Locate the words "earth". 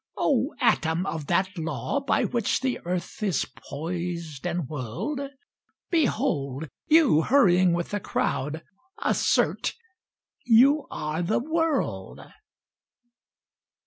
2.85-3.21